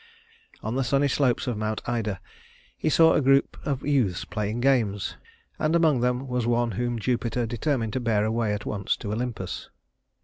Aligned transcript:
On 0.63 0.73
the 0.73 0.83
sunny 0.83 1.07
slopes 1.07 1.45
of 1.45 1.59
Mount 1.59 1.79
Ida 1.87 2.19
he 2.75 2.89
saw 2.89 3.13
a 3.13 3.21
group 3.21 3.55
of 3.63 3.85
youths 3.85 4.25
playing 4.25 4.59
games, 4.59 5.15
and 5.59 5.75
among 5.75 5.99
them 6.01 6.27
was 6.27 6.47
one 6.47 6.71
whom 6.71 6.97
Jupiter 6.97 7.45
determined 7.45 7.93
to 7.93 7.99
bear 7.99 8.25
away 8.25 8.51
at 8.51 8.65
once 8.65 8.97
to 8.97 9.13
Olympus. 9.13 9.69